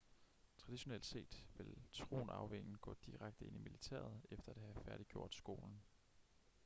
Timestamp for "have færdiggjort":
4.61-5.35